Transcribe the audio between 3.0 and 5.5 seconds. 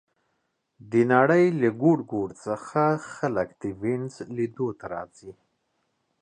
خلک د وینز لیدو ته راځي